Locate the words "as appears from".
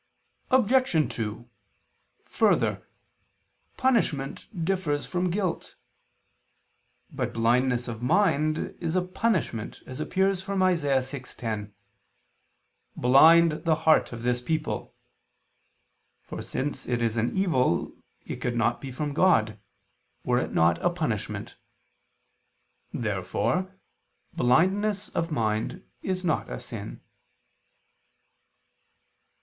9.85-10.63